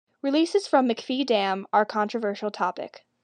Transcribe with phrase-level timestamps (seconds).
[0.23, 3.05] Releases from McPhee Dam are a controversial topic.